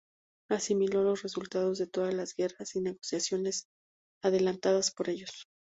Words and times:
Asimiló 0.49 1.03
los 1.03 1.21
resultados 1.21 1.77
de 1.77 1.85
todas 1.85 2.11
las 2.15 2.33
guerras 2.33 2.75
y 2.75 2.81
negociaciones 2.81 3.67
adelantadas 4.23 4.89
por 4.89 5.09
ellos. 5.09 5.47